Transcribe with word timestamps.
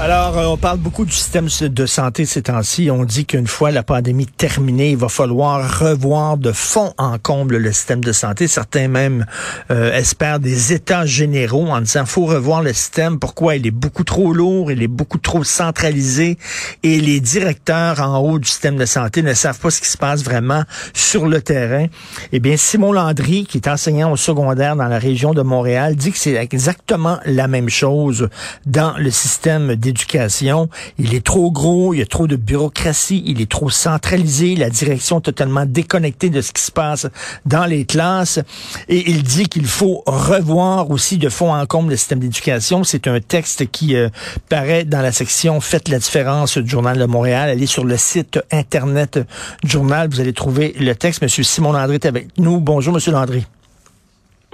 Alors, 0.00 0.36
euh, 0.36 0.46
on 0.46 0.56
parle 0.56 0.78
beaucoup 0.78 1.04
du 1.04 1.12
système 1.12 1.46
de 1.60 1.86
santé 1.86 2.26
ces 2.26 2.42
temps-ci. 2.42 2.90
On 2.90 3.04
dit 3.04 3.26
qu'une 3.26 3.46
fois 3.46 3.70
la 3.70 3.84
pandémie 3.84 4.26
terminée, 4.26 4.90
il 4.90 4.96
va 4.96 5.08
falloir 5.08 5.78
revoir 5.78 6.36
de 6.36 6.50
fond 6.50 6.92
en 6.98 7.16
comble 7.18 7.58
le 7.58 7.72
système 7.72 8.02
de 8.02 8.10
santé. 8.10 8.48
Certains 8.48 8.88
même 8.88 9.24
euh, 9.70 9.92
espèrent 9.92 10.40
des 10.40 10.72
états 10.72 11.06
généraux 11.06 11.68
en 11.68 11.80
disant 11.80 12.06
faut 12.06 12.26
revoir 12.26 12.60
le 12.60 12.72
système. 12.72 13.20
Pourquoi? 13.20 13.54
Il 13.54 13.68
est 13.68 13.70
beaucoup 13.70 14.02
trop 14.02 14.32
lourd, 14.32 14.72
il 14.72 14.82
est 14.82 14.88
beaucoup 14.88 15.18
trop 15.18 15.44
centralisé 15.44 16.38
et 16.82 17.00
les 17.00 17.20
directeurs 17.20 18.00
en 18.00 18.18
haut 18.18 18.40
du 18.40 18.48
système 18.48 18.76
de 18.76 18.86
santé 18.86 19.22
ne 19.22 19.32
savent 19.32 19.60
pas 19.60 19.70
ce 19.70 19.80
qui 19.80 19.88
se 19.88 19.96
passe 19.96 20.24
vraiment 20.24 20.64
sur 20.92 21.28
le 21.28 21.40
terrain. 21.40 21.86
Eh 22.32 22.40
bien, 22.40 22.56
Simon 22.56 22.90
Landry, 22.90 23.46
qui 23.46 23.58
est 23.58 23.68
enseignant 23.68 24.10
au 24.10 24.16
secondaire 24.16 24.74
dans 24.74 24.88
la 24.88 24.98
région 24.98 25.34
de 25.34 25.42
Montréal, 25.42 25.94
dit 25.94 26.10
que 26.10 26.18
c'est 26.18 26.34
exactement 26.34 27.20
la 27.26 27.46
même 27.46 27.68
chose 27.68 28.28
dans 28.66 28.96
le 28.98 29.12
système 29.12 29.76
d'éducation. 29.84 30.68
Il 30.98 31.14
est 31.14 31.24
trop 31.24 31.50
gros, 31.50 31.94
il 31.94 31.98
y 31.98 32.02
a 32.02 32.06
trop 32.06 32.26
de 32.26 32.36
bureaucratie, 32.36 33.22
il 33.26 33.40
est 33.40 33.50
trop 33.50 33.70
centralisé, 33.70 34.56
la 34.56 34.70
direction 34.70 35.20
totalement 35.20 35.66
déconnectée 35.66 36.30
de 36.30 36.40
ce 36.40 36.52
qui 36.52 36.62
se 36.62 36.72
passe 36.72 37.06
dans 37.46 37.66
les 37.66 37.84
classes. 37.84 38.40
Et 38.88 39.10
il 39.10 39.22
dit 39.22 39.46
qu'il 39.46 39.66
faut 39.66 40.02
revoir 40.06 40.90
aussi 40.90 41.18
de 41.18 41.28
fond 41.28 41.54
en 41.54 41.66
comble 41.66 41.90
le 41.90 41.96
système 41.96 42.18
d'éducation. 42.18 42.82
C'est 42.84 43.06
un 43.06 43.20
texte 43.20 43.70
qui 43.70 43.94
euh, 43.94 44.08
paraît 44.48 44.84
dans 44.84 45.00
la 45.00 45.12
section 45.12 45.60
Faites 45.60 45.88
la 45.88 45.98
différence 45.98 46.58
du 46.58 46.68
Journal 46.68 46.98
de 46.98 47.04
Montréal. 47.04 47.50
Allez 47.50 47.66
sur 47.66 47.84
le 47.84 47.96
site 47.96 48.40
Internet 48.50 49.18
du 49.62 49.70
journal, 49.70 50.08
vous 50.08 50.20
allez 50.20 50.32
trouver 50.32 50.74
le 50.78 50.94
texte. 50.94 51.22
Monsieur 51.22 51.42
Simon 51.42 51.72
Landry 51.72 51.96
est 51.96 52.06
avec 52.06 52.28
nous. 52.38 52.60
Bonjour, 52.60 52.94
Monsieur 52.94 53.12
Landry. 53.12 53.44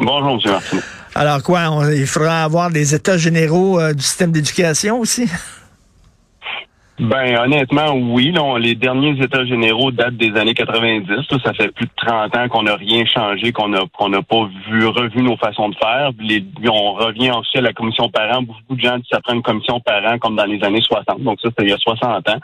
Bonjour, 0.00 0.40
M. 0.42 0.52
Martin. 0.52 0.78
Alors 1.14 1.42
quoi, 1.42 1.60
il 1.94 2.06
faudra 2.06 2.44
avoir 2.44 2.70
des 2.70 2.94
états 2.94 3.18
généraux 3.18 3.78
euh, 3.78 3.92
du 3.92 4.02
système 4.02 4.32
d'éducation 4.32 4.98
aussi? 4.98 5.28
Ben 6.98 7.38
honnêtement, 7.38 7.92
oui. 7.94 8.34
les 8.60 8.74
derniers 8.74 9.22
états 9.22 9.44
généraux 9.44 9.90
datent 9.90 10.16
des 10.16 10.38
années 10.38 10.54
90. 10.54 11.06
ça 11.42 11.52
fait 11.54 11.68
plus 11.72 11.86
de 11.86 11.92
30 11.96 12.36
ans 12.36 12.48
qu'on 12.48 12.62
n'a 12.62 12.76
rien 12.76 13.04
changé, 13.06 13.52
qu'on 13.52 13.68
n'a 13.68 13.80
qu'on 13.92 14.10
n'a 14.10 14.22
pas 14.22 14.48
vu 14.68 14.86
revu 14.86 15.22
nos 15.22 15.36
façons 15.36 15.70
de 15.70 15.76
faire. 15.76 16.10
Les, 16.18 16.44
on 16.66 16.92
revient 16.92 17.32
aussi 17.32 17.58
à 17.58 17.62
la 17.62 17.72
commission 17.72 18.10
parents. 18.10 18.42
Beaucoup 18.42 18.76
de 18.76 18.80
gens 18.80 18.96
disent 18.96 19.06
ça 19.10 19.20
prend 19.20 19.34
une 19.34 19.42
commission 19.42 19.80
parents 19.80 20.18
comme 20.18 20.36
dans 20.36 20.44
les 20.44 20.62
années 20.62 20.82
60. 20.82 21.22
Donc 21.22 21.40
ça, 21.40 21.48
c'était 21.48 21.64
il 21.64 21.70
y 21.70 21.74
a 21.74 21.78
60 21.78 22.28
ans. 22.28 22.38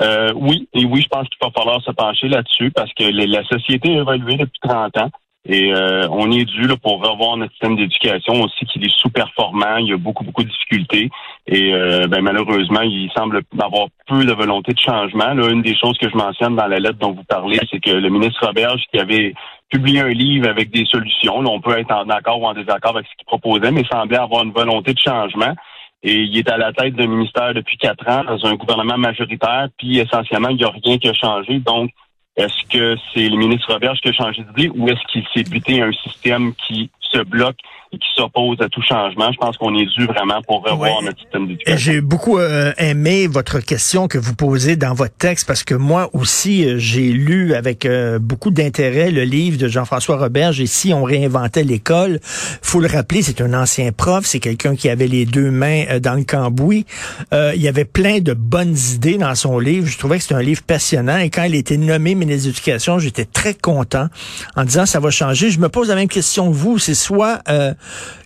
Euh, 0.00 0.32
oui, 0.36 0.68
et 0.74 0.84
oui, 0.84 1.02
je 1.02 1.08
pense 1.08 1.28
qu'il 1.28 1.38
va 1.42 1.50
falloir 1.50 1.82
se 1.82 1.90
pencher 1.90 2.28
là-dessus 2.28 2.70
parce 2.70 2.92
que 2.94 3.04
la 3.04 3.44
société 3.44 3.96
a 3.96 4.02
évolué 4.02 4.36
depuis 4.36 4.60
30 4.62 4.98
ans. 4.98 5.10
Et 5.48 5.72
euh, 5.72 6.08
on 6.10 6.30
est 6.32 6.44
dû 6.44 6.62
là, 6.62 6.76
pour 6.76 7.00
revoir 7.00 7.36
notre 7.36 7.52
système 7.52 7.76
d'éducation 7.76 8.34
aussi 8.42 8.64
qu'il 8.66 8.84
est 8.84 8.94
sous-performant, 9.00 9.76
il 9.76 9.88
y 9.88 9.92
a 9.92 9.96
beaucoup, 9.96 10.24
beaucoup 10.24 10.42
de 10.42 10.48
difficultés. 10.48 11.08
Et 11.46 11.72
euh, 11.72 12.08
ben, 12.08 12.20
malheureusement, 12.20 12.80
il 12.80 13.08
semble 13.16 13.42
avoir 13.60 13.86
peu 14.08 14.24
de 14.24 14.32
volonté 14.32 14.72
de 14.72 14.78
changement. 14.80 15.34
Là, 15.34 15.48
une 15.48 15.62
des 15.62 15.76
choses 15.76 15.96
que 15.98 16.10
je 16.10 16.16
mentionne 16.16 16.56
dans 16.56 16.66
la 16.66 16.80
lettre 16.80 16.98
dont 16.98 17.12
vous 17.12 17.22
parlez, 17.22 17.60
c'est 17.70 17.78
que 17.78 17.90
le 17.90 18.08
ministre 18.08 18.44
Roberge, 18.44 18.82
qui 18.92 18.98
avait 18.98 19.34
publié 19.70 20.00
un 20.00 20.08
livre 20.08 20.48
avec 20.48 20.70
des 20.70 20.84
solutions, 20.84 21.40
là, 21.40 21.50
on 21.50 21.60
peut 21.60 21.78
être 21.78 21.92
en 21.92 22.08
accord 22.08 22.40
ou 22.40 22.46
en 22.46 22.54
désaccord 22.54 22.96
avec 22.96 23.06
ce 23.06 23.16
qu'il 23.16 23.26
proposait, 23.26 23.70
mais 23.70 23.84
semblait 23.84 24.18
avoir 24.18 24.42
une 24.42 24.52
volonté 24.52 24.94
de 24.94 24.98
changement. 24.98 25.54
Et 26.02 26.22
il 26.22 26.36
est 26.36 26.50
à 26.50 26.56
la 26.56 26.72
tête 26.72 26.94
d'un 26.94 27.06
ministère 27.06 27.54
depuis 27.54 27.76
quatre 27.78 28.08
ans, 28.08 28.24
dans 28.24 28.44
un 28.46 28.54
gouvernement 28.54 28.98
majoritaire, 28.98 29.68
puis 29.78 29.98
essentiellement, 29.98 30.48
il 30.48 30.56
n'y 30.56 30.64
a 30.64 30.70
rien 30.70 30.98
qui 30.98 31.08
a 31.08 31.14
changé. 31.14 31.60
Donc, 31.60 31.90
est-ce 32.36 32.68
que 32.68 32.96
c'est 33.12 33.28
le 33.28 33.36
ministre 33.36 33.72
Roberge 33.72 34.00
qui 34.00 34.08
a 34.08 34.12
changé 34.12 34.42
d'idée 34.42 34.70
ou 34.74 34.88
est-ce 34.88 35.00
qu'il 35.10 35.24
s'est 35.34 35.48
buté 35.48 35.80
un 35.80 35.92
système 35.92 36.54
qui 36.66 36.90
se 37.12 37.22
bloque 37.22 37.56
et 37.92 37.98
qui 37.98 38.08
s'oppose 38.16 38.60
à 38.60 38.68
tout 38.68 38.82
changement. 38.82 39.30
Je 39.32 39.38
pense 39.38 39.56
qu'on 39.56 39.74
est 39.76 39.86
dû 39.96 40.06
vraiment 40.06 40.42
pour 40.42 40.62
revoir 40.64 41.02
notre 41.02 41.18
système 41.20 41.46
d'éducation. 41.46 41.76
J'ai 41.78 42.00
beaucoup 42.00 42.38
euh, 42.38 42.72
aimé 42.78 43.26
votre 43.26 43.60
question 43.60 44.08
que 44.08 44.18
vous 44.18 44.34
posez 44.34 44.76
dans 44.76 44.94
votre 44.94 45.16
texte 45.16 45.46
parce 45.46 45.62
que 45.62 45.74
moi 45.74 46.10
aussi, 46.12 46.64
euh, 46.64 46.78
j'ai 46.78 47.12
lu 47.12 47.54
avec 47.54 47.86
euh, 47.86 48.18
beaucoup 48.18 48.50
d'intérêt 48.50 49.10
le 49.10 49.22
livre 49.22 49.58
de 49.58 49.68
Jean-François 49.68 50.16
Roberge 50.16 50.60
et 50.60 50.66
si 50.66 50.92
on 50.92 51.04
réinventait 51.04 51.62
l'école, 51.62 52.18
faut 52.22 52.80
le 52.80 52.88
rappeler, 52.88 53.22
c'est 53.22 53.40
un 53.40 53.54
ancien 53.54 53.92
prof, 53.92 54.24
c'est 54.24 54.40
quelqu'un 54.40 54.74
qui 54.74 54.88
avait 54.88 55.08
les 55.08 55.24
deux 55.24 55.50
mains 55.50 56.00
dans 56.00 56.14
le 56.14 56.24
cambouis. 56.24 56.86
il 57.32 57.62
y 57.62 57.68
avait 57.68 57.84
plein 57.84 58.18
de 58.18 58.34
bonnes 58.34 58.76
idées 58.94 59.18
dans 59.18 59.34
son 59.34 59.58
livre. 59.58 59.86
Je 59.86 59.98
trouvais 59.98 60.16
que 60.16 60.22
c'était 60.22 60.34
un 60.34 60.42
livre 60.42 60.62
passionnant 60.62 61.18
et 61.18 61.30
quand 61.30 61.44
il 61.44 61.54
était 61.54 61.76
nommé 61.76 62.14
ministre 62.14 62.44
de 62.44 62.50
l'Éducation, 62.50 62.98
j'étais 62.98 63.24
très 63.24 63.54
content 63.54 64.08
en 64.56 64.64
disant 64.64 64.86
ça 64.86 65.00
va 65.00 65.10
changer. 65.10 65.50
Je 65.50 65.60
me 65.60 65.68
pose 65.68 65.88
la 65.88 65.94
même 65.94 66.08
question 66.08 66.50
que 66.50 66.56
vous, 66.56 66.78
c'est 66.78 66.94
soit 66.96 67.42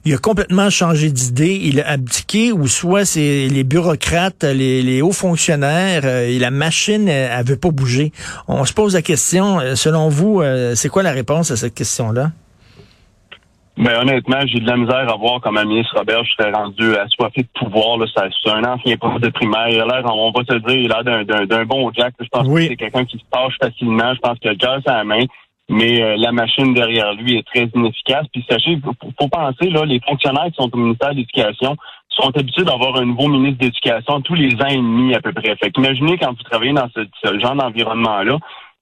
il 0.07 0.15
a 0.15 0.19
complètement 0.19 0.71
changé 0.71 1.11
d'idée, 1.11 1.61
il 1.63 1.81
a 1.81 1.89
abdiqué, 1.91 2.53
ou 2.53 2.67
soit 2.67 3.05
c'est 3.05 3.49
les 3.49 3.65
bureaucrates, 3.65 4.45
les, 4.45 5.03
hauts 5.03 5.13
fonctionnaires 5.13 6.03
euh, 6.05 6.29
et 6.29 6.39
la 6.39 6.51
machine, 6.51 7.09
elle, 7.09 7.45
veut 7.45 7.59
pas 7.59 7.71
bouger. 7.71 8.13
On 8.49 8.65
se 8.65 8.73
pose 8.73 8.95
la 8.95 9.03
question, 9.03 9.61
euh, 9.61 9.75
selon 9.75 10.09
vous, 10.09 10.41
euh, 10.41 10.75
c'est 10.75 10.89
quoi 10.89 11.03
la 11.03 11.13
réponse 11.13 11.51
à 11.51 11.57
cette 11.57 11.75
question-là? 11.75 12.31
Ben, 13.77 14.01
honnêtement, 14.01 14.41
j'ai 14.47 14.61
de 14.61 14.67
la 14.67 14.77
misère 14.77 15.09
à 15.09 15.17
voir 15.17 15.41
comment 15.43 15.63
le 15.63 15.69
ministre 15.69 15.97
Robert 15.97 16.23
serais 16.37 16.51
rendu 16.51 16.97
assoiffé 16.97 17.43
de 17.43 17.49
pouvoir. 17.55 17.99
C'est 18.15 18.51
un 18.51 18.65
ancien 18.65 18.97
prof 18.97 19.21
de 19.21 19.29
primaire. 19.29 19.69
Il 19.69 19.81
a 19.81 19.87
l'air, 19.87 20.05
on 20.05 20.33
va 20.33 20.45
se 20.45 20.59
dire, 20.59 20.77
il 20.77 20.93
a 20.93 21.03
l'air 21.03 21.47
d'un 21.47 21.65
bon 21.65 21.91
Jack. 21.95 22.15
Je 22.21 22.29
pense 22.31 22.47
que 22.47 22.61
c'est 22.61 22.77
quelqu'un 22.77 23.05
qui 23.05 23.17
se 23.17 23.25
tâche 23.31 23.55
facilement. 23.63 24.13
Je 24.15 24.21
pense 24.21 24.39
a 24.45 24.49
le 24.49 24.57
cœur 24.57 24.81
sur 24.83 24.93
la 24.93 25.05
main 25.05 25.25
mais 25.71 26.03
euh, 26.03 26.17
la 26.17 26.33
machine 26.33 26.75
derrière 26.75 27.15
lui 27.15 27.39
est 27.39 27.47
très 27.47 27.71
inefficace. 27.75 28.27
Puis 28.33 28.45
sachez, 28.51 28.77
faut, 28.85 28.93
faut 29.19 29.29
penser, 29.29 29.71
là, 29.71 29.85
les 29.85 30.01
fonctionnaires 30.01 30.47
qui 30.47 30.57
sont 30.61 30.69
au 30.73 30.77
ministère 30.77 31.11
de 31.11 31.19
l'Éducation 31.19 31.77
sont 32.09 32.37
habitués 32.37 32.65
d'avoir 32.65 32.97
un 32.97 33.07
nouveau 33.07 33.29
ministre 33.29 33.61
d'éducation 33.61 34.21
tous 34.21 34.35
les 34.35 34.53
ans 34.57 34.69
et 34.69 34.77
demi 34.77 35.15
à 35.15 35.21
peu 35.21 35.33
près. 35.33 35.55
Fait 35.57 35.71
imaginez 35.77 36.19
quand 36.19 36.31
vous 36.31 36.43
travaillez 36.43 36.73
dans 36.73 36.89
ce, 36.95 37.03
ce 37.25 37.39
genre 37.39 37.55
d'environnement-là, 37.55 38.37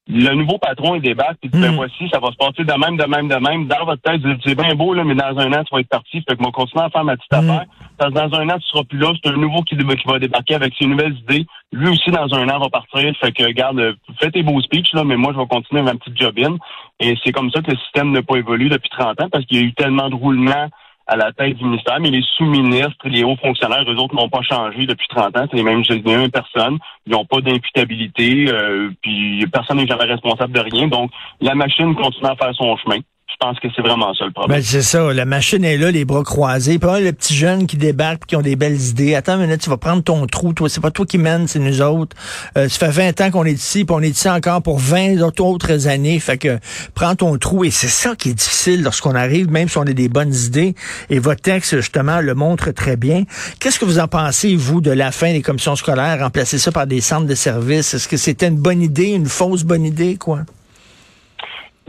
le 0.09 0.35
nouveau 0.35 0.57
patron 0.57 0.95
il 0.95 1.03
débarque 1.03 1.37
et 1.43 1.49
dit 1.49 1.61
ben 1.61 1.73
hmm. 1.73 1.77
voici 1.77 2.09
ça 2.11 2.19
va 2.19 2.29
se 2.31 2.37
passer 2.37 2.65
de 2.65 2.73
même 2.73 2.97
de 2.97 3.05
même 3.05 3.29
de 3.29 3.37
même. 3.37 3.67
Dans 3.67 3.85
votre 3.85 4.03
tête 4.03 4.23
c'est 4.45 4.55
bien 4.55 4.75
beau 4.75 4.95
là 4.95 5.05
mais 5.05 5.15
dans 5.15 5.39
un 5.39 5.53
an 5.53 5.65
tu 5.65 5.75
vas 5.75 5.81
être 5.81 5.89
parti. 5.89 6.23
Fait 6.29 6.35
que 6.35 6.43
moi 6.43 6.51
continuer 6.51 6.85
à 6.85 6.91
faire 6.91 7.05
ma 7.05 7.17
petite 7.17 7.33
hmm. 7.33 7.51
affaire. 7.51 7.65
Parce 7.99 8.15
que 8.15 8.19
dans 8.19 8.39
un 8.39 8.49
an 8.49 8.59
tu 8.59 8.69
seras 8.69 8.85
plus 8.85 8.99
là. 8.99 9.13
C'est 9.23 9.31
un 9.31 9.37
nouveau 9.37 9.63
qui, 9.63 9.77
qui 9.77 10.07
va 10.07 10.19
débarquer 10.19 10.55
avec 10.55 10.75
ses 10.79 10.87
nouvelles 10.87 11.17
idées. 11.19 11.47
Lui 11.73 11.89
aussi 11.89 12.11
dans 12.11 12.33
un 12.35 12.49
an 12.49 12.59
va 12.59 12.69
partir. 12.71 13.13
Fait 13.21 13.33
que 13.33 13.45
regarde 13.45 13.97
fais 14.19 14.31
tes 14.31 14.43
beaux 14.43 14.61
speeches 14.63 14.95
là 14.95 15.05
mais 15.05 15.17
moi 15.17 15.33
je 15.35 15.39
vais 15.39 15.47
continuer 15.47 15.83
ma 15.83 15.93
petite 15.93 16.17
job 16.19 16.35
in 16.39 16.57
et 17.01 17.15
c'est 17.23 17.33
comme 17.33 17.51
ça 17.51 17.61
que 17.61 17.71
le 17.71 17.77
système 17.77 18.11
n'a 18.13 18.23
pas 18.23 18.37
évolué 18.37 18.71
depuis 18.71 18.91
30 18.91 19.21
ans 19.21 19.29
parce 19.31 19.45
qu'il 19.45 19.59
y 19.59 19.61
a 19.61 19.65
eu 19.65 19.75
tellement 19.75 20.09
de 20.09 20.15
roulements 20.15 20.69
à 21.09 21.17
la 21.17 21.33
tête 21.33 21.57
du 21.57 21.65
ministère, 21.65 21.99
mais 22.01 22.11
les 22.11 22.23
sous-ministres, 22.37 23.09
les 23.09 23.25
hauts 23.25 23.37
fonctionnaires, 23.37 23.85
eux 23.89 23.97
autres 23.97 24.15
n'ont 24.15 24.29
pas 24.29 24.43
changé 24.43 24.87
depuis 24.87 25.09
30 25.09 25.37
ans. 25.39 25.47
C'est 25.51 25.57
les 25.57 25.63
mêmes, 25.63 25.83
les 25.89 26.03
mêmes 26.03 26.31
personnes. 26.31 26.79
Ils 27.07 27.13
n'ont 27.13 27.25
pas 27.25 27.41
d'imputabilité, 27.41 28.47
euh, 28.49 28.91
puis 29.03 29.45
personne 29.51 29.79
n'est 29.79 29.87
jamais 29.87 30.05
responsable 30.05 30.53
de 30.53 30.61
rien. 30.61 30.87
Donc, 30.87 31.11
la 31.41 31.55
machine 31.55 31.95
continue 31.95 32.29
à 32.29 32.37
faire 32.37 32.55
son 32.55 32.77
chemin. 32.77 32.99
Je 33.41 33.47
pense 33.47 33.61
que 33.61 33.69
c'est 33.77 33.83
vraiment 33.83 34.13
ça 34.15 34.25
le 34.25 34.33
problème. 34.33 34.59
Ben, 34.59 34.65
c'est 34.65 34.83
ça. 34.83 35.13
La 35.15 35.25
machine 35.25 35.65
est 35.65 35.77
là, 35.77 35.93
les 35.93 36.05
bras 36.05 36.25
croisés. 36.25 36.81
Puis 36.81 37.05
le 37.05 37.13
petit 37.13 37.37
jeune 37.37 37.69
qui 37.69 37.77
débarque 37.77 38.27
qui 38.27 38.35
ont 38.35 38.43
des 38.43 38.57
belles 38.57 38.81
idées. 38.81 39.15
Attends 39.15 39.35
une 39.37 39.43
minute, 39.43 39.61
tu 39.61 39.71
vas 39.71 39.77
prendre 39.77 40.03
ton 40.03 40.27
trou. 40.27 40.53
Toi, 40.53 40.69
c'est 40.69 40.81
pas 40.81 40.91
toi 40.91 41.07
qui 41.07 41.19
mène, 41.19 41.47
c'est 41.47 41.61
nous 41.61 41.81
autres. 41.81 42.17
Euh, 42.57 42.69
ça 42.69 42.91
fait 42.91 43.13
20 43.13 43.21
ans 43.21 43.31
qu'on 43.31 43.45
est 43.45 43.53
ici, 43.53 43.85
puis 43.85 43.95
on 43.97 44.01
est 44.01 44.09
ici 44.09 44.29
encore 44.29 44.61
pour 44.61 44.81
20 44.81 45.21
autres 45.39 45.87
années. 45.87 46.19
Fait 46.19 46.37
que 46.37 46.59
prends 46.95 47.15
ton 47.15 47.39
trou. 47.39 47.63
Et 47.63 47.71
c'est 47.71 47.87
ça 47.87 48.17
qui 48.17 48.31
est 48.31 48.35
difficile 48.35 48.83
lorsqu'on 48.83 49.15
arrive, 49.15 49.49
même 49.53 49.69
si 49.69 49.79
on 49.79 49.83
a 49.83 49.93
des 49.93 50.09
bonnes 50.09 50.35
idées. 50.35 50.75
Et 51.09 51.21
votre 51.21 51.41
texte, 51.41 51.77
justement, 51.77 52.21
le 52.21 52.35
montre 52.35 52.73
très 52.73 52.97
bien. 52.97 53.23
Qu'est-ce 53.61 53.79
que 53.79 53.85
vous 53.85 54.01
en 54.01 54.09
pensez, 54.09 54.57
vous, 54.57 54.81
de 54.81 54.91
la 54.91 55.13
fin 55.13 55.33
des 55.33 55.43
commissions 55.43 55.77
scolaires, 55.77 56.19
remplacer 56.19 56.59
ça 56.59 56.73
par 56.73 56.89
des 56.89 57.01
centres 57.01 57.29
de 57.29 57.37
services? 57.37 57.95
Est-ce 57.95 58.09
que 58.09 58.17
c'était 58.17 58.49
une 58.49 58.59
bonne 58.59 58.83
idée, 58.83 59.11
une 59.11 59.27
fausse 59.27 59.63
bonne 59.63 59.85
idée, 59.85 60.17
quoi? 60.17 60.41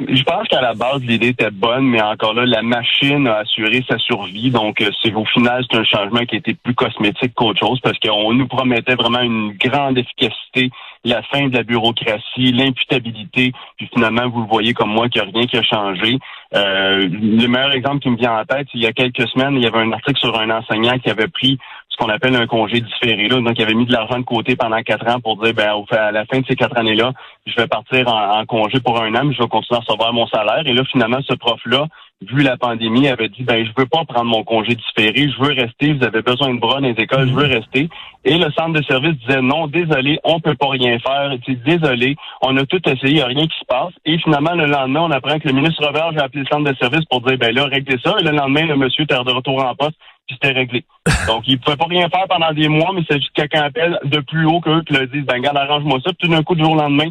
Je 0.07 0.23
pense 0.23 0.47
qu'à 0.47 0.61
la 0.61 0.73
base, 0.73 1.01
l'idée 1.01 1.29
était 1.29 1.51
bonne, 1.51 1.85
mais 1.85 2.01
encore 2.01 2.33
là, 2.33 2.45
la 2.45 2.61
machine 2.61 3.27
a 3.27 3.37
assuré 3.37 3.83
sa 3.87 3.97
survie. 3.97 4.49
Donc, 4.49 4.81
euh, 4.81 4.89
c'est 5.01 5.13
au 5.13 5.25
final, 5.25 5.65
c'est 5.69 5.77
un 5.77 5.83
changement 5.83 6.25
qui 6.25 6.37
était 6.37 6.53
plus 6.53 6.73
cosmétique 6.73 7.33
qu'autre 7.33 7.59
chose 7.59 7.79
parce 7.81 7.99
qu'on 7.99 8.33
nous 8.33 8.47
promettait 8.47 8.95
vraiment 8.95 9.19
une 9.19 9.53
grande 9.53 9.97
efficacité, 9.97 10.69
la 11.03 11.21
fin 11.23 11.47
de 11.47 11.55
la 11.55 11.63
bureaucratie, 11.63 12.51
l'imputabilité. 12.51 13.51
Puis 13.77 13.89
finalement, 13.93 14.29
vous 14.29 14.41
le 14.41 14.47
voyez 14.47 14.73
comme 14.73 14.91
moi 14.91 15.09
qu'il 15.09 15.21
n'y 15.21 15.27
a 15.27 15.31
rien 15.33 15.47
qui 15.47 15.57
a 15.57 15.63
changé. 15.63 16.17
Euh, 16.55 17.07
le 17.11 17.47
meilleur 17.47 17.73
exemple 17.73 17.99
qui 17.99 18.09
me 18.09 18.17
vient 18.17 18.39
en 18.39 18.45
tête, 18.45 18.67
il 18.73 18.81
y 18.81 18.87
a 18.87 18.93
quelques 18.93 19.27
semaines, 19.27 19.55
il 19.55 19.63
y 19.63 19.67
avait 19.67 19.79
un 19.79 19.91
article 19.91 20.19
sur 20.19 20.39
un 20.39 20.49
enseignant 20.49 20.97
qui 20.97 21.09
avait 21.09 21.27
pris 21.27 21.59
qu'on 21.99 22.09
appelle 22.09 22.35
un 22.35 22.47
congé 22.47 22.79
différé. 22.81 23.27
Là. 23.27 23.41
Donc, 23.41 23.53
il 23.57 23.61
avait 23.61 23.73
mis 23.73 23.85
de 23.85 23.91
l'argent 23.91 24.17
de 24.17 24.23
côté 24.23 24.55
pendant 24.55 24.81
quatre 24.81 25.07
ans 25.07 25.19
pour 25.19 25.37
dire, 25.43 25.53
ben, 25.53 25.83
à 25.91 26.11
la 26.11 26.25
fin 26.25 26.39
de 26.39 26.45
ces 26.47 26.55
quatre 26.55 26.77
années-là, 26.77 27.11
je 27.45 27.55
vais 27.55 27.67
partir 27.67 28.07
en, 28.07 28.45
congé 28.45 28.79
pour 28.79 29.01
un 29.01 29.13
an, 29.15 29.25
mais 29.25 29.33
je 29.33 29.41
vais 29.41 29.49
continuer 29.49 29.77
à 29.77 29.81
recevoir 29.81 30.13
mon 30.13 30.27
salaire. 30.27 30.63
Et 30.65 30.73
là, 30.73 30.83
finalement, 30.89 31.19
ce 31.27 31.35
prof-là, 31.35 31.87
vu 32.21 32.43
la 32.43 32.57
pandémie, 32.57 33.07
avait 33.07 33.29
dit 33.29 33.43
ben 33.43 33.65
je 33.65 33.71
veux 33.77 33.87
pas 33.87 34.03
prendre 34.05 34.25
mon 34.25 34.43
congé 34.43 34.75
différé, 34.75 35.29
je 35.29 35.41
veux 35.41 35.53
rester, 35.53 35.93
vous 35.93 36.03
avez 36.03 36.21
besoin 36.21 36.53
de 36.53 36.59
bras 36.59 36.81
dans 36.81 36.87
les 36.87 37.01
écoles, 37.01 37.29
je 37.29 37.33
veux 37.33 37.45
rester. 37.45 37.89
Et 38.25 38.37
le 38.37 38.51
centre 38.51 38.73
de 38.73 38.83
service 38.83 39.15
disait 39.25 39.41
non, 39.41 39.67
désolé, 39.67 40.19
on 40.25 40.39
peut 40.41 40.55
pas 40.55 40.69
rien 40.69 40.99
faire, 40.99 41.31
désolé, 41.65 42.17
on 42.41 42.57
a 42.57 42.65
tout 42.65 42.81
essayé, 42.89 43.11
il 43.11 43.15
n'y 43.15 43.21
a 43.21 43.25
rien 43.25 43.47
qui 43.47 43.57
se 43.57 43.65
passe. 43.65 43.93
Et 44.05 44.17
finalement, 44.19 44.53
le 44.53 44.65
lendemain, 44.65 45.01
on 45.01 45.11
apprend 45.11 45.39
que 45.39 45.47
le 45.47 45.53
ministre 45.53 45.85
Robert 45.85 46.11
a 46.17 46.23
appelé 46.23 46.43
le 46.43 46.47
centre 46.51 46.69
de 46.69 46.75
service 46.77 47.05
pour 47.09 47.21
dire 47.21 47.37
ben 47.37 47.55
là, 47.55 47.65
réglez 47.65 47.97
ça. 48.03 48.15
Et 48.19 48.23
le 48.23 48.31
lendemain, 48.31 48.65
le 48.65 48.75
monsieur 48.75 49.03
était 49.03 49.15
de 49.15 49.31
retour 49.31 49.63
en 49.63 49.73
poste, 49.75 49.97
puis 50.27 50.37
c'était 50.41 50.53
réglé. 50.53 50.83
Donc, 51.27 51.43
il 51.47 51.57
pouvait 51.59 51.77
pas 51.77 51.85
rien 51.85 52.09
faire 52.09 52.25
pendant 52.27 52.51
des 52.51 52.67
mois, 52.67 52.91
mais 52.93 53.03
c'est 53.09 53.17
juste 53.17 53.33
quelqu'un 53.33 53.63
appelle 53.63 53.97
de 54.03 54.19
plus 54.19 54.45
haut 54.45 54.59
qu'eux 54.59 54.83
qui 54.83 54.93
le 54.93 55.07
disent 55.07 55.25
ben 55.25 55.35
regarde, 55.35 55.57
arrange-moi 55.57 55.99
ça, 56.03 56.11
puis 56.11 56.27
tout 56.27 56.35
d'un 56.35 56.43
coup, 56.43 56.55
du 56.55 56.63
jour 56.63 56.73
au 56.73 56.77
lendemain, 56.77 57.09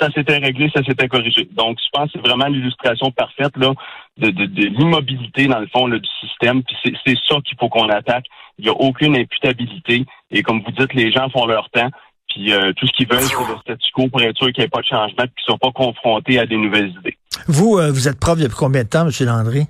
ça 0.00 0.10
s'était 0.10 0.38
réglé, 0.38 0.70
ça 0.74 0.82
s'était 0.82 1.08
corrigé. 1.08 1.48
Donc, 1.52 1.78
je 1.78 1.88
pense 1.92 2.10
que 2.10 2.18
c'est 2.18 2.26
vraiment 2.26 2.46
l'illustration 2.46 3.10
parfaite 3.10 3.56
là, 3.56 3.72
de, 4.18 4.30
de, 4.30 4.46
de 4.46 4.62
l'immobilité, 4.66 5.46
dans 5.46 5.60
le 5.60 5.66
fond, 5.66 5.86
là, 5.86 5.98
du 5.98 6.08
système. 6.20 6.62
Puis 6.62 6.76
c'est 7.04 7.16
ça 7.28 7.36
qu'il 7.44 7.56
faut 7.58 7.68
qu'on 7.68 7.88
attaque. 7.88 8.24
Il 8.58 8.64
n'y 8.64 8.70
a 8.70 8.74
aucune 8.74 9.16
imputabilité. 9.16 10.04
Et 10.30 10.42
comme 10.42 10.62
vous 10.62 10.72
dites, 10.72 10.94
les 10.94 11.12
gens 11.12 11.28
font 11.30 11.46
leur 11.46 11.68
temps. 11.70 11.90
Puis 12.28 12.52
euh, 12.52 12.72
tout 12.76 12.86
ce 12.86 12.92
qu'ils 12.92 13.08
veulent, 13.08 13.20
c'est 13.20 13.36
le 13.36 13.58
statu 13.60 13.92
quo 13.92 14.08
pour 14.08 14.22
être 14.22 14.36
sûr 14.36 14.46
qu'il 14.52 14.62
n'y 14.62 14.66
ait 14.66 14.68
pas 14.68 14.80
de 14.80 14.86
changement 14.86 15.24
et 15.24 15.28
qu'ils 15.28 15.44
ne 15.48 15.56
soient 15.56 15.58
pas 15.58 15.72
confrontés 15.72 16.38
à 16.38 16.46
des 16.46 16.56
nouvelles 16.56 16.90
idées. 17.00 17.16
Vous, 17.48 17.78
euh, 17.78 17.90
vous 17.90 18.08
êtes 18.08 18.20
prof 18.20 18.38
depuis 18.38 18.56
combien 18.56 18.84
de 18.84 18.88
temps, 18.88 19.06
M. 19.06 19.26
Landry? 19.26 19.66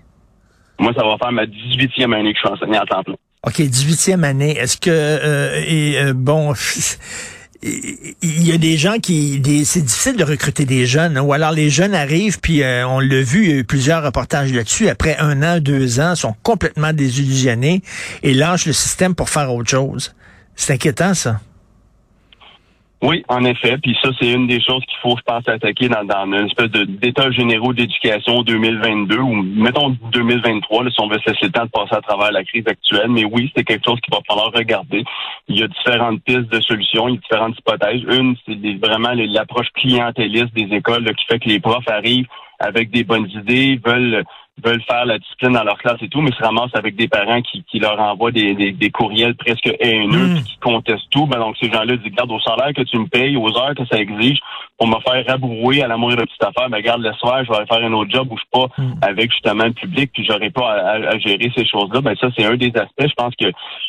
Moi, 0.78 0.92
ça 0.94 1.04
va 1.04 1.16
faire 1.18 1.32
ma 1.32 1.46
18e 1.46 2.14
année 2.14 2.32
que 2.32 2.38
je 2.42 2.46
suis 2.46 2.54
enseignant 2.54 2.80
à 2.80 2.86
temps 2.86 3.02
plein. 3.02 3.16
OK, 3.46 3.54
18e 3.54 4.22
année. 4.22 4.56
Est-ce 4.56 4.76
que, 4.76 4.90
euh, 4.90 5.62
et, 5.66 6.12
bon, 6.12 6.52
il 7.62 8.46
y 8.46 8.52
a 8.52 8.58
des 8.58 8.78
gens 8.78 8.98
qui 8.98 9.42
c'est 9.66 9.82
difficile 9.82 10.16
de 10.16 10.24
recruter 10.24 10.64
des 10.64 10.86
jeunes 10.86 11.18
hein, 11.18 11.20
ou 11.20 11.34
alors 11.34 11.52
les 11.52 11.68
jeunes 11.68 11.94
arrivent 11.94 12.40
puis 12.40 12.62
euh, 12.62 12.86
on 12.86 13.00
l'a 13.00 13.20
vu 13.20 13.44
il 13.44 13.50
y 13.50 13.52
a 13.52 13.56
eu 13.56 13.64
plusieurs 13.64 14.02
reportages 14.02 14.52
là-dessus. 14.52 14.88
Après 14.88 15.16
un 15.18 15.42
an 15.42 15.60
deux 15.60 16.00
ans 16.00 16.14
sont 16.14 16.34
complètement 16.42 16.92
désillusionnés 16.92 17.82
et 18.22 18.32
lâchent 18.32 18.66
le 18.66 18.72
système 18.72 19.14
pour 19.14 19.28
faire 19.28 19.52
autre 19.52 19.68
chose. 19.68 20.14
C'est 20.56 20.72
inquiétant 20.74 21.12
ça 21.12 21.40
oui, 23.02 23.24
en 23.28 23.44
effet. 23.44 23.78
Puis 23.78 23.96
ça, 24.02 24.10
c'est 24.20 24.30
une 24.30 24.46
des 24.46 24.60
choses 24.60 24.84
qu'il 24.84 24.98
faut, 25.00 25.16
je 25.16 25.22
pense, 25.22 25.48
attaquer 25.48 25.88
dans, 25.88 26.04
une 26.26 26.46
espèce 26.46 26.68
d'état 26.68 27.30
généraux 27.30 27.72
d'éducation 27.72 28.42
2022 28.42 29.18
ou 29.18 29.42
mettons 29.42 29.96
2023, 30.12 30.84
là, 30.84 30.90
si 30.90 31.00
on 31.00 31.08
veut 31.08 31.18
cesser 31.26 31.46
le 31.46 31.50
temps 31.50 31.64
de 31.64 31.70
passer 31.70 31.94
à 31.94 32.02
travers 32.02 32.30
la 32.30 32.44
crise 32.44 32.66
actuelle. 32.66 33.08
Mais 33.08 33.24
oui, 33.24 33.50
c'est 33.56 33.64
quelque 33.64 33.84
chose 33.86 33.98
qu'il 34.02 34.12
va 34.12 34.20
falloir 34.28 34.52
regarder. 34.52 35.02
Il 35.48 35.58
y 35.58 35.62
a 35.62 35.68
différentes 35.68 36.22
pistes 36.24 36.52
de 36.52 36.60
solutions, 36.60 37.08
il 37.08 37.14
y 37.14 37.16
a 37.16 37.20
différentes 37.20 37.58
hypothèses. 37.58 38.02
Une, 38.02 38.36
c'est 38.46 38.86
vraiment 38.86 39.12
l'approche 39.14 39.68
clientéliste 39.74 40.52
des 40.54 40.76
écoles 40.76 41.04
qui 41.14 41.24
fait 41.24 41.38
que 41.38 41.48
les 41.48 41.60
profs 41.60 41.88
arrivent 41.88 42.28
avec 42.58 42.90
des 42.90 43.04
bonnes 43.04 43.30
idées, 43.30 43.80
veulent 43.82 44.24
veulent 44.64 44.82
faire 44.82 45.04
la 45.04 45.18
discipline 45.18 45.52
dans 45.52 45.64
leur 45.64 45.78
classe 45.78 46.00
et 46.02 46.08
tout, 46.08 46.20
mais 46.20 46.32
se 46.32 46.42
ramassent 46.42 46.74
avec 46.74 46.96
des 46.96 47.08
parents 47.08 47.40
qui, 47.42 47.64
qui 47.64 47.78
leur 47.78 47.98
envoient 48.00 48.30
des, 48.30 48.54
des, 48.54 48.90
courriels 48.90 49.34
presque 49.34 49.70
haineux, 49.80 50.34
hmm. 50.34 50.42
qui 50.42 50.56
contestent 50.58 51.10
tout. 51.10 51.26
Ben 51.26 51.38
donc 51.38 51.56
ces 51.60 51.70
gens-là 51.70 51.96
disent, 51.96 52.12
garde 52.12 52.30
au 52.30 52.40
salaire 52.40 52.72
que 52.74 52.82
tu 52.82 52.98
me 52.98 53.06
payes, 53.06 53.36
aux 53.36 53.56
heures 53.56 53.74
que 53.74 53.84
ça 53.86 53.98
exige, 53.98 54.38
pour 54.78 54.88
me 54.88 54.96
faire 55.00 55.24
rabouer 55.26 55.82
à 55.82 55.88
la 55.88 55.96
moindre 55.96 56.22
petite 56.22 56.42
affaire, 56.42 56.68
ben 56.68 56.80
garde 56.80 57.02
le 57.02 57.12
soir, 57.14 57.44
je 57.44 57.50
vais 57.50 57.56
aller 57.56 57.66
faire 57.66 57.84
un 57.84 57.92
autre 57.92 58.10
job 58.10 58.28
où 58.30 58.36
je 58.36 58.42
suis 58.42 58.50
pas 58.52 58.82
hmm. 58.82 58.94
avec 59.02 59.30
justement 59.32 59.64
le 59.64 59.72
public, 59.72 60.10
puis 60.12 60.24
j'aurais 60.28 60.50
pas 60.50 60.70
à, 60.72 61.18
gérer 61.18 61.50
ces 61.56 61.66
choses-là. 61.66 62.00
Ben 62.00 62.14
ça, 62.20 62.28
c'est 62.36 62.44
un 62.44 62.56
des 62.56 62.72
aspects. 62.74 63.08
Je 63.08 63.14
pense 63.14 63.34
que 63.36 63.46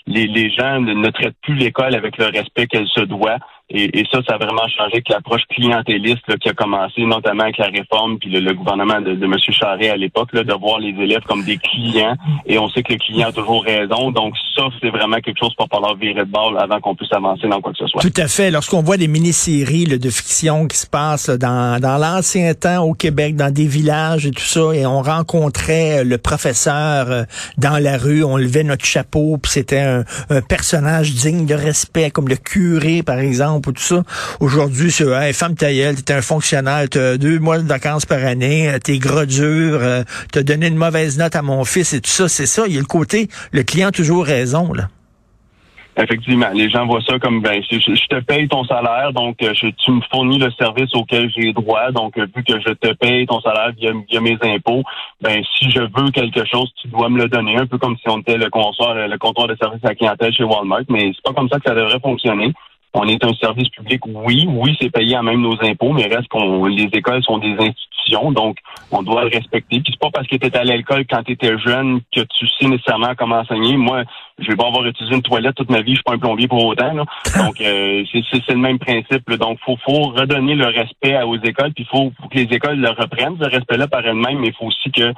les, 0.08 0.28
les 0.28 0.50
gens 0.50 0.80
ne 0.80 1.10
traitent 1.10 1.36
plus 1.42 1.56
l'école 1.56 1.96
avec 1.96 2.18
le 2.18 2.26
respect 2.26 2.68
qu'elle 2.68 2.88
se 2.88 3.02
doit. 3.02 3.38
Et, 3.74 4.04
ça, 4.12 4.20
ça 4.28 4.36
a 4.36 4.38
vraiment 4.38 4.68
changé 4.68 4.94
avec 4.94 5.10
l'approche 5.10 5.44
clientéliste 5.50 6.38
qui 6.40 6.50
a 6.50 6.54
commencé, 6.54 7.04
notamment 7.04 7.44
avec 7.44 7.58
la 7.58 7.68
réforme 7.68 8.18
puis 8.20 8.30
le, 8.30 8.54
gouvernement 8.54 9.00
de, 9.00 9.14
de 9.14 9.26
M. 9.26 9.36
Charret 9.50 9.90
à 9.90 9.98
l'époque, 9.98 10.34
de 10.34 10.54
voir 10.54 10.80
les 10.80 10.90
élèves 10.90 11.24
comme 11.28 11.44
des 11.44 11.58
clients. 11.58 12.16
Et 12.46 12.60
on 12.60 12.70
sait 12.70 12.84
que 12.84 12.94
le 12.94 13.00
client 13.00 13.30
a 13.30 13.32
toujours 13.32 13.64
raison. 13.64 14.12
Donc 14.12 14.36
ça, 14.56 14.64
c'est 14.82 14.90
vraiment 14.90 15.18
quelque 15.18 15.40
chose 15.40 15.54
pour 15.56 15.68
leur 15.80 15.96
virer 15.96 16.26
de 16.26 16.30
balle 16.30 16.58
avant 16.60 16.80
qu'on 16.80 16.96
puisse 16.96 17.14
avancer 17.14 17.48
dans 17.48 17.62
quoi 17.62 17.72
que 17.72 17.78
ce 17.78 17.88
soit. 17.88 18.02
Tout 18.02 18.14
à 18.18 18.28
fait. 18.28 18.52
Lorsqu'on 18.52 18.82
voit 18.82 18.98
des 18.98 19.08
mini-séries 19.08 19.86
de 19.86 20.10
fiction 20.10 20.68
qui 20.68 20.78
se 20.78 20.88
passent 20.88 21.30
dans, 21.30 21.80
dans 21.80 21.98
l'ancien 21.98 22.54
temps 22.54 22.84
au 22.84 22.94
Québec, 22.94 23.36
dans 23.36 23.54
des 23.54 23.68
villages 23.68 24.26
et 24.26 24.32
tout 24.32 24.44
ça, 24.44 24.74
et 24.74 24.86
on 24.86 25.02
rencontrait 25.02 26.04
le 26.04 26.18
professeur 26.18 27.10
euh, 27.10 27.24
dans 27.58 27.82
la 27.82 27.98
rue, 27.98 28.24
on 28.24 28.36
levait 28.36 28.64
notre 28.64 28.86
chapeau, 28.86 29.38
puis 29.42 29.52
c'était 29.52 29.80
un, 29.80 30.04
un 30.30 30.42
personnage 30.42 31.14
digne 31.14 31.46
de 31.46 31.56
respect, 31.56 32.12
comme 32.12 32.28
le 32.28 32.36
curé, 32.36 33.04
par 33.04 33.20
exemple 33.20 33.61
tout 33.62 33.82
ça. 33.82 34.04
Aujourd'hui, 34.40 34.92
c'est 34.92 35.08
hey, 35.08 35.34
femme 35.34 35.56
ta 35.56 35.72
gueule, 35.72 36.02
t'es 36.04 36.14
un 36.14 36.22
fonctionnaire, 36.22 36.90
t'as 36.90 37.18
deux 37.18 37.40
mois 37.40 37.60
de 37.60 37.68
vacances 37.68 38.06
par 38.06 38.24
année, 38.26 38.70
euh, 38.70 38.80
t'es 38.80 38.98
gros 38.98 39.26
dur, 39.26 39.80
euh, 39.82 40.04
t'as 40.32 40.44
donné 40.44 40.68
une 40.68 40.76
mauvaise 40.76 41.18
note 41.18 41.36
à 41.36 41.42
mon 41.42 41.64
fils 41.64 41.94
et 41.94 42.02
tout 42.02 42.10
ça. 42.10 42.28
C'est 42.28 42.48
ça. 42.48 42.64
Il 42.68 42.74
y 42.74 42.78
a 42.78 42.80
le 42.80 42.86
côté, 42.86 43.28
le 43.52 43.64
client 43.64 43.90
a 43.90 43.92
toujours 43.92 44.26
raison, 44.26 44.74
là. 44.74 44.88
Effectivement, 45.98 46.48
les 46.54 46.70
gens 46.70 46.86
voient 46.88 47.02
ça 47.02 47.20
comme 47.20 47.42
ben 47.42 47.62
je, 47.70 48.08
te 48.08 48.20
paye 48.22 48.48
ton 48.48 48.64
salaire, 48.64 49.12
donc 49.12 49.36
euh, 49.44 49.52
tu 49.54 49.92
me 49.92 50.00
fournis 50.10 50.40
le 50.40 50.50
service 50.52 50.90
auquel 50.96 51.30
j'ai 51.36 51.52
droit, 51.52 51.92
donc 51.92 52.18
vu 52.18 52.44
que 52.48 52.62
je 52.62 52.74
te 52.74 52.94
paye 52.94 53.26
ton 53.28 53.42
salaire 53.42 53.74
via, 53.78 54.22
mes 54.22 54.38
impôts, 54.42 54.84
ben 55.20 55.44
si 55.58 55.70
je 55.70 55.82
veux 55.82 56.10
quelque 56.12 56.46
chose, 56.46 56.72
tu 56.82 56.88
dois 56.88 57.10
me 57.10 57.22
le 57.22 57.28
donner, 57.28 57.58
un 57.58 57.68
peu 57.68 57.78
comme 57.78 57.98
si 57.98 58.08
on 58.08 58.20
était 58.20 58.38
le 58.38 58.50
comptoir 58.50 59.48
de 59.48 59.58
service 59.62 59.84
à 59.84 59.90
la 59.90 59.96
clientèle 59.96 60.34
chez 60.34 60.46
Walmart, 60.46 60.84
mais 60.88 61.12
c'est 61.14 61.24
pas 61.24 61.34
comme 61.34 61.50
ça 61.50 61.60
que 61.60 61.68
ça 61.68 61.76
devrait 61.76 62.00
fonctionner. 62.00 62.54
On 62.94 63.08
est 63.08 63.24
un 63.24 63.34
service 63.36 63.70
public, 63.70 64.02
oui, 64.06 64.46
oui, 64.50 64.76
c'est 64.82 64.90
payé 64.90 65.16
à 65.16 65.24
même 65.24 65.42
nos 65.42 65.56
impôts, 65.64 65.94
mais 65.94 66.08
reste 66.08 66.28
qu'on 66.28 66.66
les 66.66 66.90
écoles 66.92 67.24
sont 67.24 67.38
des 67.38 67.54
institutions, 67.54 68.34
donc 68.34 68.58
on 68.92 69.02
doit 69.02 69.24
le 69.24 69.30
respecter. 69.30 69.80
Puis 69.80 69.94
c'est 69.94 70.00
pas 70.00 70.10
parce 70.12 70.28
que 70.28 70.36
tu 70.36 70.46
étais 70.46 70.58
à 70.58 70.64
l'école 70.66 71.06
quand 71.10 71.24
tu 71.24 71.32
étais 71.32 71.58
jeune 71.60 72.02
que 72.14 72.20
tu 72.22 72.48
sais 72.60 72.68
nécessairement 72.68 73.14
comment 73.18 73.38
enseigner. 73.38 73.78
Moi, 73.78 74.04
je 74.40 74.48
vais 74.48 74.58
pas 74.58 74.68
avoir 74.68 74.86
utilisé 74.86 75.16
une 75.16 75.22
toilette 75.22 75.56
toute 75.56 75.72
ma 75.72 75.82
vie, 75.82 75.92
je 75.92 75.98
suis 75.98 76.04
pas 76.04 76.14
un 76.14 76.20
plombier 76.20 76.50
pour 76.50 76.66
autant. 76.66 76.94
Donc 77.38 77.62
euh, 77.62 78.04
c'est 78.12 78.50
le 78.50 78.58
même 78.58 78.80
principe. 78.80 79.30
Donc 79.32 79.60
faut 79.66 79.78
faut 79.86 80.10
redonner 80.10 80.56
le 80.56 80.66
respect 80.66 81.22
aux 81.24 81.38
écoles, 81.38 81.72
puis 81.74 81.86
il 81.86 81.88
faut, 81.88 82.12
faut, 82.22 82.28
que 82.28 82.38
les 82.38 82.56
écoles 82.56 82.80
le 82.80 82.90
reprennent 82.90 83.38
ce 83.42 83.50
respect-là 83.50 83.88
par 83.88 84.06
elles-mêmes, 84.06 84.40
mais 84.40 84.48
il 84.48 84.54
faut 84.54 84.66
aussi 84.66 84.92
que 84.92 85.14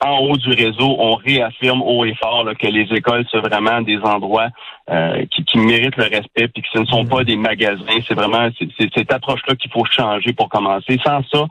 en 0.00 0.18
haut 0.18 0.36
du 0.36 0.50
réseau, 0.50 0.96
on 0.98 1.16
réaffirme 1.16 1.82
haut 1.82 2.04
et 2.04 2.14
fort 2.14 2.46
que 2.58 2.66
les 2.66 2.86
écoles, 2.94 3.24
c'est 3.30 3.40
vraiment 3.40 3.82
des 3.82 3.98
endroits 3.98 4.48
euh, 4.90 5.24
qui, 5.30 5.44
qui, 5.44 5.58
méritent 5.58 5.96
le 5.96 6.04
respect, 6.04 6.48
puis 6.48 6.62
que 6.62 6.68
ce 6.72 6.78
ne 6.78 6.86
sont 6.86 7.04
pas 7.04 7.24
des 7.24 7.36
magasins. 7.36 7.98
C'est 8.06 8.14
vraiment 8.14 8.48
c'est 8.58 8.88
cette 8.94 9.12
approche-là 9.12 9.56
qu'il 9.56 9.70
faut 9.72 9.84
changer 9.84 10.32
pour 10.32 10.48
commencer. 10.48 10.98
Sans 11.04 11.22
ça, 11.32 11.46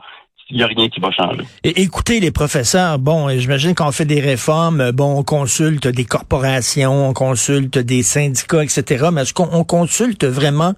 il 0.50 0.56
n'y 0.56 0.62
a 0.62 0.66
rien 0.66 0.88
qui 0.88 0.98
va 1.00 1.10
changer. 1.10 1.42
Et 1.62 1.82
écoutez, 1.82 2.20
les 2.20 2.30
professeurs, 2.30 2.98
bon, 2.98 3.28
j'imagine 3.38 3.74
qu'on 3.74 3.92
fait 3.92 4.06
des 4.06 4.20
réformes, 4.20 4.92
bon, 4.92 5.18
on 5.18 5.22
consulte 5.22 5.86
des 5.86 6.06
corporations, 6.06 7.08
on 7.08 7.12
consulte 7.12 7.78
des 7.78 8.02
syndicats, 8.02 8.64
etc. 8.64 9.08
Mais 9.12 9.22
est-ce 9.22 9.34
qu'on 9.34 9.64
consulte 9.64 10.24
vraiment 10.24 10.72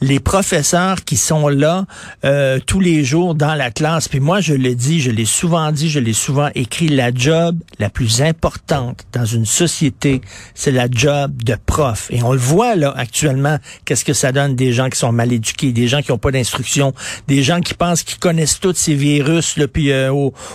les 0.00 0.20
professeurs 0.20 1.04
qui 1.04 1.16
sont 1.16 1.48
là 1.48 1.86
euh, 2.24 2.58
tous 2.64 2.80
les 2.80 3.04
jours 3.04 3.34
dans 3.34 3.54
la 3.54 3.70
classe. 3.70 4.08
Puis 4.08 4.20
moi, 4.20 4.40
je 4.40 4.54
le 4.54 4.74
dis, 4.74 5.00
je 5.00 5.10
l'ai 5.10 5.24
souvent 5.24 5.72
dit, 5.72 5.90
je 5.90 5.98
l'ai 5.98 6.12
souvent 6.12 6.50
écrit, 6.54 6.88
la 6.88 7.12
job 7.12 7.56
la 7.78 7.90
plus 7.90 8.22
importante 8.22 9.04
dans 9.12 9.24
une 9.24 9.46
société, 9.46 10.20
c'est 10.54 10.70
la 10.70 10.86
job 10.90 11.42
de 11.42 11.56
prof. 11.66 12.08
Et 12.10 12.22
on 12.22 12.32
le 12.32 12.38
voit 12.38 12.76
là 12.76 12.92
actuellement, 12.96 13.58
qu'est-ce 13.84 14.04
que 14.04 14.12
ça 14.12 14.32
donne 14.32 14.54
des 14.54 14.72
gens 14.72 14.88
qui 14.88 14.98
sont 14.98 15.12
mal 15.12 15.32
éduqués, 15.32 15.72
des 15.72 15.88
gens 15.88 16.02
qui 16.02 16.10
n'ont 16.10 16.18
pas 16.18 16.30
d'instruction, 16.30 16.94
des 17.26 17.42
gens 17.42 17.60
qui 17.60 17.74
pensent 17.74 18.02
qu'ils 18.02 18.18
connaissent 18.18 18.60
tous 18.60 18.74
ces 18.74 18.94
virus, 18.94 19.56
là, 19.56 19.66
puis 19.68 19.90
euh, 19.90 20.12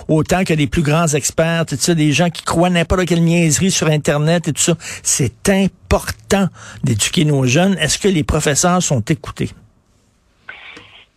autant 0.07 0.43
que 0.43 0.53
les 0.53 0.67
plus 0.67 0.81
grands 0.81 1.07
experts, 1.07 1.65
tout 1.65 1.77
ça, 1.79 1.93
des 1.93 2.11
gens 2.11 2.29
qui 2.29 2.43
croient 2.43 2.69
n'importe 2.69 3.05
quelle 3.05 3.23
niaiserie 3.23 3.71
sur 3.71 3.87
Internet 3.87 4.47
et 4.47 4.53
tout 4.53 4.61
ça. 4.61 4.75
C'est 5.03 5.49
important 5.49 5.82
important 5.93 6.47
d'éduquer 6.83 7.25
nos 7.25 7.45
jeunes. 7.45 7.75
Est-ce 7.77 7.99
que 7.99 8.07
les 8.07 8.23
professeurs 8.23 8.81
sont 8.81 9.01
écoutés? 9.01 9.49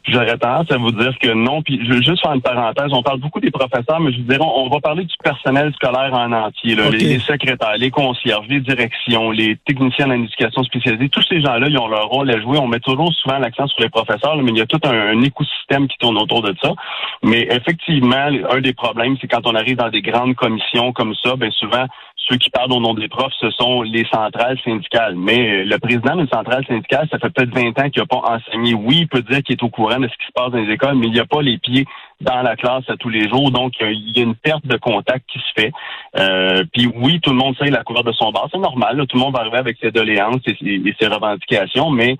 J'aurais 0.08 0.38
tendance 0.38 0.70
à 0.70 0.76
vous 0.76 0.92
dire 0.92 1.12
que 1.20 1.32
non. 1.32 1.62
Puis 1.62 1.80
je 1.84 1.92
veux 1.92 2.00
juste 2.02 2.20
faire 2.22 2.32
une 2.32 2.40
parenthèse. 2.40 2.92
On 2.92 3.02
parle 3.02 3.18
beaucoup 3.18 3.40
des 3.40 3.50
professeurs, 3.50 3.98
mais 3.98 4.12
je 4.12 4.18
vous 4.18 4.22
dirais, 4.22 4.38
on 4.40 4.68
va 4.68 4.78
parler 4.78 5.04
du 5.04 5.14
personnel 5.22 5.72
scolaire 5.74 6.14
en 6.14 6.30
entier. 6.30 6.76
Les, 6.76 7.18
secrétaires, 7.18 7.76
les 7.76 7.90
concierges, 7.90 8.46
les 8.48 8.60
directions, 8.60 9.32
les 9.32 9.56
techniciens 9.66 10.08
en 10.08 10.22
éducation 10.22 10.62
spécialisée. 10.62 11.08
Tous 11.08 11.26
ces 11.28 11.40
gens-là, 11.40 11.66
ils 11.68 11.78
ont 11.78 11.88
leur 11.88 12.06
rôle 12.06 12.30
à 12.30 12.40
jouer. 12.40 12.58
On 12.58 12.68
met 12.68 12.78
toujours 12.78 13.12
souvent 13.14 13.38
l'accent 13.38 13.66
sur 13.66 13.80
les 13.80 13.88
professeurs, 13.88 14.36
mais 14.36 14.52
il 14.52 14.58
y 14.58 14.60
a 14.60 14.66
tout 14.66 14.80
un, 14.84 15.20
écosystème 15.22 15.88
qui 15.88 15.98
tourne 15.98 16.18
autour 16.18 16.42
de 16.42 16.54
ça. 16.62 16.72
Mais 17.24 17.48
effectivement, 17.50 18.28
un 18.50 18.60
des 18.60 18.74
problèmes, 18.74 19.16
c'est 19.20 19.26
quand 19.26 19.44
on 19.44 19.56
arrive 19.56 19.76
dans 19.76 19.90
des 19.90 20.02
grandes 20.02 20.36
commissions 20.36 20.92
comme 20.92 21.14
ça, 21.16 21.34
ben 21.34 21.50
souvent, 21.50 21.86
ceux 22.28 22.36
qui 22.36 22.50
parlent 22.50 22.72
au 22.72 22.80
nom 22.80 22.94
des 22.94 23.08
profs, 23.08 23.32
ce 23.40 23.50
sont 23.50 23.82
les 23.82 24.04
centrales 24.12 24.58
syndicales. 24.64 25.14
Mais 25.16 25.60
euh, 25.60 25.64
le 25.64 25.78
président 25.78 26.16
d'une 26.16 26.28
centrale 26.28 26.64
syndicale, 26.66 27.08
ça 27.10 27.18
fait 27.18 27.30
peut-être 27.30 27.54
20 27.54 27.78
ans 27.78 27.90
qu'il 27.90 28.02
n'a 28.02 28.06
pas 28.06 28.22
enseigné. 28.28 28.74
Oui, 28.74 29.00
il 29.00 29.08
peut 29.08 29.22
dire 29.22 29.42
qu'il 29.42 29.54
est 29.54 29.62
au 29.62 29.68
courant 29.68 30.00
de 30.00 30.08
ce 30.08 30.16
qui 30.16 30.26
se 30.26 30.32
passe 30.32 30.50
dans 30.50 30.58
les 30.58 30.72
écoles, 30.72 30.96
mais 30.96 31.06
il 31.06 31.12
n'y 31.12 31.20
a 31.20 31.26
pas 31.26 31.42
les 31.42 31.58
pieds 31.58 31.86
dans 32.20 32.42
la 32.42 32.56
classe 32.56 32.88
à 32.88 32.96
tous 32.96 33.08
les 33.08 33.28
jours. 33.28 33.50
Donc, 33.50 33.74
il 33.80 34.16
y 34.16 34.20
a 34.20 34.22
une 34.22 34.34
perte 34.34 34.66
de 34.66 34.76
contact 34.76 35.24
qui 35.30 35.38
se 35.38 35.60
fait. 35.60 35.72
Euh, 36.18 36.64
puis 36.72 36.90
oui, 36.94 37.20
tout 37.20 37.30
le 37.30 37.36
monde 37.36 37.56
sait 37.58 37.70
la 37.70 37.84
couleur 37.84 38.04
de 38.04 38.12
son 38.12 38.32
bar. 38.32 38.48
C'est 38.50 38.58
normal. 38.58 39.04
tout 39.06 39.16
le 39.16 39.22
monde 39.22 39.34
va 39.34 39.40
arriver 39.40 39.58
avec 39.58 39.76
ses 39.80 39.92
doléances 39.92 40.42
et 40.46 40.56
ses, 40.98 41.06
revendications, 41.06 41.90
mais 41.90 42.16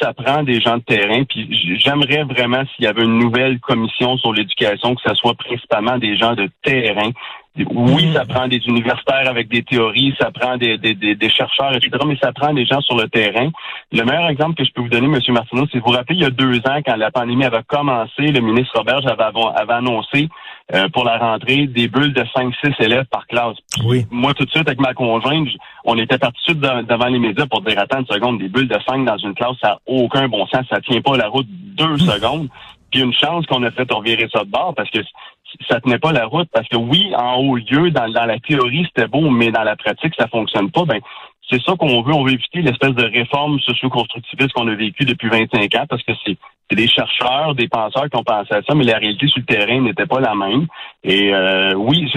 ça 0.00 0.14
prend 0.14 0.42
des 0.42 0.60
gens 0.60 0.78
de 0.78 0.82
terrain. 0.82 1.24
Puis 1.24 1.78
j'aimerais 1.78 2.24
vraiment 2.24 2.62
s'il 2.74 2.86
y 2.86 2.88
avait 2.88 3.02
une 3.02 3.18
nouvelle 3.18 3.58
commission 3.60 4.16
sur 4.16 4.32
l'éducation, 4.32 4.94
que 4.94 5.02
ce 5.06 5.14
soit 5.14 5.34
principalement 5.34 5.98
des 5.98 6.16
gens 6.16 6.34
de 6.34 6.48
terrain, 6.62 7.10
Oui, 7.70 8.12
ça 8.14 8.24
prend 8.24 8.48
des 8.48 8.60
universitaires 8.66 9.28
avec 9.28 9.48
des 9.48 9.62
théories, 9.62 10.14
ça 10.18 10.30
prend 10.30 10.56
des, 10.56 10.78
des, 10.78 10.94
des, 10.94 11.30
chercheurs, 11.30 11.74
etc., 11.74 11.90
mais 12.06 12.16
ça 12.22 12.32
prend 12.32 12.52
des 12.52 12.66
gens 12.66 12.80
sur 12.80 12.96
le 12.96 13.08
terrain. 13.08 13.50
Le 13.92 14.04
meilleur 14.04 14.28
exemple 14.28 14.54
que 14.56 14.64
je 14.64 14.72
peux 14.72 14.82
vous 14.82 14.88
donner, 14.88 15.06
M. 15.06 15.20
Martineau, 15.34 15.66
c'est 15.72 15.78
vous 15.78 15.86
vous 15.86 15.92
rappelez, 15.92 16.16
il 16.16 16.22
y 16.22 16.26
a 16.26 16.30
deux 16.30 16.58
ans, 16.58 16.80
quand 16.84 16.96
la 16.96 17.10
pandémie 17.10 17.44
avait 17.44 17.62
commencé, 17.66 18.22
le 18.22 18.40
ministre 18.40 18.78
Robert 18.78 19.06
avait, 19.06 19.38
avait 19.56 19.72
annoncé 19.72 20.28
euh, 20.72 20.88
pour 20.90 21.04
la 21.04 21.18
rentrée 21.18 21.66
des 21.66 21.88
bulles 21.88 22.12
de 22.12 22.22
5-6 22.22 22.74
élèves 22.80 23.06
par 23.10 23.26
classe. 23.26 23.56
Oui. 23.84 24.06
Moi, 24.10 24.34
tout 24.34 24.44
de 24.44 24.50
suite, 24.50 24.68
avec 24.68 24.80
ma 24.80 24.94
conjointe, 24.94 25.48
on 25.84 25.98
était 25.98 26.18
parti 26.18 26.54
devant 26.54 27.06
les 27.06 27.18
médias 27.18 27.46
pour 27.46 27.62
dire, 27.62 27.78
attends 27.78 28.00
une 28.00 28.06
seconde, 28.06 28.38
des 28.38 28.48
bulles 28.48 28.68
de 28.68 28.78
5 28.86 29.04
dans 29.04 29.16
une 29.16 29.34
classe, 29.34 29.56
ça 29.60 29.68
n'a 29.68 29.78
aucun 29.86 30.28
bon 30.28 30.46
sens, 30.46 30.64
ça 30.70 30.80
tient 30.80 31.00
pas 31.00 31.16
la 31.16 31.28
route 31.28 31.48
deux 31.48 31.98
secondes. 31.98 32.48
Puis 32.90 33.00
une 33.00 33.12
chance 33.12 33.46
qu'on 33.46 33.62
a 33.62 33.70
fait 33.70 33.90
revirer 33.90 34.28
ça 34.32 34.44
de 34.44 34.50
bord 34.50 34.74
parce 34.76 34.90
que 34.90 34.98
ça 35.68 35.80
tenait 35.80 35.98
pas 35.98 36.12
la 36.12 36.26
route. 36.26 36.48
Parce 36.52 36.68
que 36.68 36.76
oui, 36.76 37.12
en 37.16 37.36
haut 37.36 37.56
lieu, 37.56 37.90
dans, 37.90 38.08
dans 38.10 38.26
la 38.26 38.38
théorie, 38.38 38.86
c'était 38.86 39.08
beau, 39.08 39.30
mais 39.30 39.50
dans 39.50 39.62
la 39.64 39.76
pratique, 39.76 40.14
ça 40.18 40.28
fonctionne 40.28 40.70
pas. 40.70 40.84
Ben, 40.84 41.00
c'est 41.50 41.60
ça 41.62 41.74
qu'on 41.76 42.02
veut. 42.02 42.14
On 42.14 42.24
veut 42.24 42.32
éviter 42.32 42.62
l'espèce 42.62 42.94
de 42.94 43.04
réforme 43.04 43.58
socio-constructiviste 43.60 44.52
qu'on 44.52 44.68
a 44.68 44.74
vécu 44.74 45.04
depuis 45.04 45.28
25 45.28 45.74
ans 45.74 45.84
parce 45.88 46.02
que 46.02 46.12
c'est 46.24 46.36
des 46.76 46.86
chercheurs, 46.86 47.54
des 47.54 47.68
penseurs 47.68 48.08
qui 48.08 48.16
ont 48.16 48.22
pensé 48.22 48.54
à 48.54 48.62
ça, 48.62 48.74
mais 48.74 48.84
la 48.84 48.98
réalité 48.98 49.26
sur 49.26 49.40
le 49.40 49.44
terrain 49.44 49.80
n'était 49.80 50.06
pas 50.06 50.20
la 50.20 50.34
même. 50.34 50.66
Et 51.02 51.34
euh, 51.34 51.74
oui, 51.74 52.08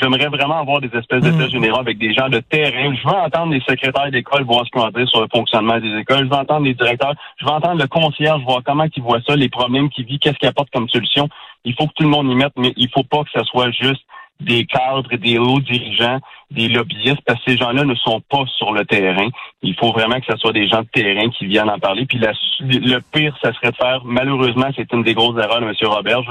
j'aimerais 0.00 0.28
vraiment 0.28 0.60
avoir 0.60 0.80
des 0.80 0.90
espèces 0.96 1.22
d'états 1.22 1.46
mm. 1.46 1.50
généraux 1.50 1.80
avec 1.80 1.98
des 1.98 2.14
gens 2.14 2.28
de 2.28 2.40
terrain. 2.40 2.94
Je 2.94 3.06
veux 3.06 3.14
entendre 3.14 3.52
les 3.52 3.60
secrétaires 3.60 4.10
d'école 4.10 4.44
voir 4.44 4.64
ce 4.64 4.70
qu'on 4.70 4.88
dire 4.88 5.08
sur 5.08 5.20
le 5.20 5.28
fonctionnement 5.30 5.78
des 5.78 5.94
écoles. 5.98 6.24
Je 6.24 6.30
veux 6.30 6.40
entendre 6.40 6.64
les 6.64 6.74
directeurs. 6.74 7.14
Je 7.38 7.44
veux 7.44 7.52
entendre 7.52 7.80
le 7.80 7.86
concierge 7.86 8.42
voir 8.44 8.62
comment 8.64 8.86
ils 8.94 9.02
voient 9.02 9.20
ça, 9.26 9.36
les 9.36 9.50
problèmes 9.50 9.90
qu'ils 9.90 10.06
vivent, 10.06 10.18
qu'est-ce 10.18 10.38
qu'ils 10.38 10.48
apportent 10.48 10.70
comme 10.70 10.88
solution. 10.88 11.28
Il 11.64 11.74
faut 11.74 11.86
que 11.86 11.92
tout 11.94 12.04
le 12.04 12.10
monde 12.10 12.30
y 12.30 12.34
mette, 12.34 12.52
mais 12.56 12.72
il 12.76 12.88
faut 12.88 13.04
pas 13.04 13.24
que 13.24 13.30
ce 13.34 13.44
soit 13.44 13.70
juste 13.72 14.02
des 14.40 14.64
cadres, 14.64 15.16
des 15.16 15.38
hauts 15.38 15.60
dirigeants, 15.60 16.20
des 16.50 16.68
lobbyistes, 16.68 17.20
parce 17.26 17.42
que 17.44 17.52
ces 17.52 17.58
gens-là 17.58 17.84
ne 17.84 17.94
sont 17.94 18.20
pas 18.30 18.44
sur 18.56 18.72
le 18.72 18.84
terrain. 18.84 19.28
Il 19.62 19.74
faut 19.74 19.92
vraiment 19.92 20.18
que 20.18 20.26
ce 20.30 20.36
soit 20.38 20.52
des 20.52 20.66
gens 20.66 20.80
de 20.80 20.88
terrain 20.88 21.28
qui 21.30 21.46
viennent 21.46 21.68
en 21.68 21.78
parler. 21.78 22.06
Puis 22.06 22.18
le 22.18 22.98
pire, 23.12 23.36
ça 23.42 23.52
serait 23.52 23.70
de 23.70 23.76
faire, 23.76 24.02
malheureusement, 24.04 24.68
c'est 24.74 24.90
une 24.92 25.02
des 25.02 25.14
grosses 25.14 25.38
erreurs 25.38 25.60
de 25.60 25.66
M. 25.66 25.74
Robert, 25.82 26.22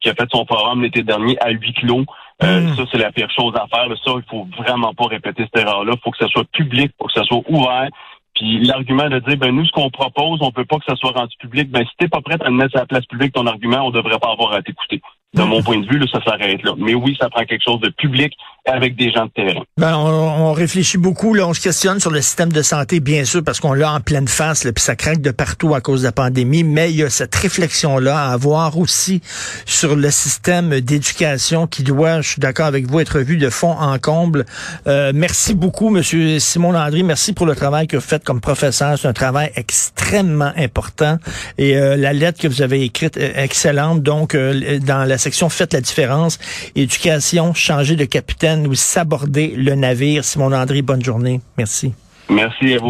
qui 0.00 0.08
a 0.08 0.14
fait 0.14 0.28
son 0.30 0.46
forum 0.46 0.82
l'été 0.82 1.02
dernier 1.02 1.36
à 1.40 1.50
huis 1.50 1.74
clos. 1.74 2.04
Euh, 2.42 2.60
hmm. 2.60 2.76
Ça, 2.76 2.82
c'est 2.90 2.98
la 2.98 3.12
pire 3.12 3.30
chose 3.30 3.54
à 3.54 3.66
faire. 3.66 3.88
Ça, 4.04 4.12
il 4.16 4.24
faut 4.30 4.46
vraiment 4.58 4.94
pas 4.94 5.06
répéter 5.06 5.44
cette 5.44 5.62
erreur-là. 5.62 5.92
Il 5.94 6.00
faut 6.02 6.10
que 6.10 6.18
ce 6.18 6.28
soit 6.28 6.44
public, 6.52 6.90
il 6.92 6.96
faut 6.98 7.06
que 7.06 7.12
ce 7.12 7.24
soit 7.24 7.42
ouvert. 7.48 7.88
Puis 8.34 8.60
l'argument 8.60 9.08
de 9.08 9.18
dire, 9.20 9.36
ben 9.38 9.50
nous, 9.54 9.64
ce 9.64 9.72
qu'on 9.72 9.88
propose, 9.88 10.40
on 10.42 10.50
peut 10.50 10.66
pas 10.66 10.76
que 10.76 10.84
ça 10.86 10.96
soit 10.96 11.12
rendu 11.12 11.34
public. 11.38 11.70
Ben 11.70 11.84
si 11.84 11.92
t'es 11.98 12.08
pas 12.08 12.20
prêt 12.20 12.36
à 12.40 12.50
mettre 12.50 12.76
à 12.76 12.80
la 12.80 12.86
place 12.86 13.06
publique 13.06 13.32
ton 13.32 13.46
argument, 13.46 13.86
on 13.86 13.90
devrait 13.90 14.18
pas 14.18 14.32
avoir 14.32 14.52
à 14.52 14.62
t'écouter 14.62 15.00
de 15.36 15.42
mon 15.42 15.62
point 15.62 15.78
de 15.78 15.86
vue, 15.86 15.98
là, 15.98 16.06
ça 16.10 16.22
s'arrête 16.22 16.62
là. 16.62 16.72
Mais 16.78 16.94
oui, 16.94 17.16
ça 17.20 17.28
prend 17.28 17.44
quelque 17.44 17.64
chose 17.64 17.80
de 17.80 17.90
public 17.90 18.32
avec 18.66 18.96
des 18.96 19.10
gens 19.12 19.26
de. 19.36 19.54
Ben, 19.78 19.96
on, 19.96 20.52
réfléchit 20.52 20.98
beaucoup, 20.98 21.34
là, 21.34 21.46
on 21.46 21.54
se 21.54 21.60
questionne 21.60 22.00
sur 22.00 22.10
le 22.10 22.20
système 22.20 22.52
de 22.52 22.62
santé, 22.62 23.00
bien 23.00 23.24
sûr, 23.24 23.42
parce 23.44 23.60
qu'on 23.60 23.72
l'a 23.72 23.92
en 23.92 24.00
pleine 24.00 24.28
face, 24.28 24.62
puis 24.62 24.82
ça 24.82 24.96
craque 24.96 25.20
de 25.20 25.30
partout 25.30 25.74
à 25.74 25.80
cause 25.80 26.00
de 26.00 26.06
la 26.06 26.12
pandémie, 26.12 26.64
mais 26.64 26.90
il 26.90 26.96
y 26.96 27.02
a 27.02 27.10
cette 27.10 27.34
réflexion-là 27.34 28.18
à 28.18 28.32
avoir 28.32 28.78
aussi 28.78 29.20
sur 29.64 29.96
le 29.96 30.10
système 30.10 30.80
d'éducation 30.80 31.66
qui 31.66 31.82
doit, 31.82 32.20
je 32.20 32.30
suis 32.30 32.40
d'accord 32.40 32.66
avec 32.66 32.90
vous, 32.90 33.00
être 33.00 33.20
vu 33.20 33.36
de 33.36 33.50
fond 33.50 33.72
en 33.72 33.98
comble. 33.98 34.46
Euh, 34.86 35.12
merci 35.14 35.54
beaucoup, 35.54 35.90
Monsieur 35.90 36.38
Simon 36.38 36.72
Landry. 36.72 37.02
Merci 37.02 37.32
pour 37.32 37.46
le 37.46 37.54
travail 37.54 37.86
que 37.86 37.96
vous 37.96 38.02
faites 38.02 38.24
comme 38.24 38.40
professeur. 38.40 38.98
C'est 38.98 39.08
un 39.08 39.12
travail 39.12 39.52
extrêmement 39.56 40.52
important. 40.56 41.18
Et 41.58 41.76
euh, 41.76 41.96
la 41.96 42.12
lettre 42.12 42.40
que 42.40 42.48
vous 42.48 42.62
avez 42.62 42.82
écrite 42.82 43.16
est 43.16 43.34
excellente. 43.36 44.02
Donc, 44.02 44.34
euh, 44.34 44.78
dans 44.80 45.04
la 45.04 45.18
section 45.18 45.48
Faites 45.48 45.74
la 45.74 45.80
différence, 45.80 46.38
éducation, 46.74 47.54
changer 47.54 47.96
de 47.96 48.04
capitaine 48.04 48.55
ou 48.64 48.74
s'aborder 48.74 49.54
le 49.56 49.74
navire. 49.74 50.24
Simon 50.24 50.50
Landry, 50.50 50.82
bonne 50.82 51.02
journée. 51.02 51.40
Merci. 51.58 51.92
Merci 52.28 52.74
à 52.74 52.78
vous. 52.78 52.84